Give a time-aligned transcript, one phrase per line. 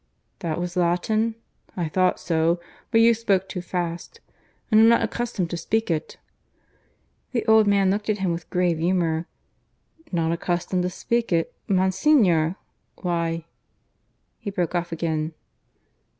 [0.39, 1.35] "That was Latin?
[1.77, 2.59] I thought so.
[2.89, 4.19] But you spoke too fast;
[4.71, 6.17] and I'm not accustomed to speak it."
[7.33, 9.27] The old man looked at him with grave humour.
[10.11, 12.55] "Not accustomed to speak it, Monsignor!
[13.03, 13.45] Why"
[14.39, 15.35] (He broke off again.)